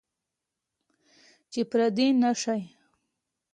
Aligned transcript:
چې 1.51 1.61
پردي 1.69 2.07
نشئ. 2.21 2.61